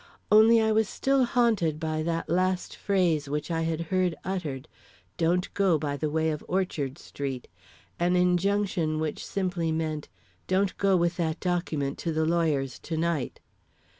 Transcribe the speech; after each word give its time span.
Only 0.31 0.59
I 0.59 0.71
was 0.71 0.89
still 0.89 1.25
haunted 1.25 1.79
by 1.79 2.01
that 2.01 2.27
last 2.27 2.75
phrase 2.75 3.29
which 3.29 3.51
I 3.51 3.61
had 3.61 3.81
heard 3.93 4.15
uttered, 4.25 4.67
"Don't 5.17 5.53
go 5.53 5.77
by 5.77 5.95
the 5.95 6.09
way 6.09 6.31
of 6.31 6.43
Orchard 6.47 6.97
Street," 6.97 7.47
an 7.99 8.15
injunction 8.15 8.99
which 8.99 9.23
simply 9.23 9.71
meant, 9.71 10.09
"Don't 10.47 10.75
go 10.79 10.97
with 10.97 11.17
that 11.17 11.39
document 11.39 11.99
to 11.99 12.11
the 12.11 12.25
lawyer's 12.25 12.79
to 12.79 12.97
night." 12.97 13.39